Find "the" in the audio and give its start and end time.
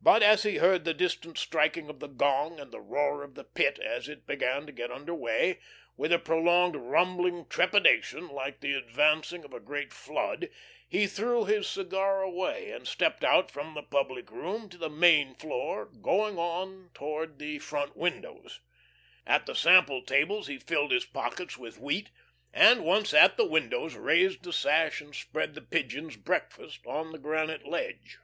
0.86-0.94, 2.00-2.06, 2.72-2.80, 3.34-3.44, 8.60-8.72, 13.74-13.82, 14.78-14.88, 17.38-17.58, 19.44-19.54, 23.36-23.44, 24.44-24.52, 25.52-25.60, 27.12-27.18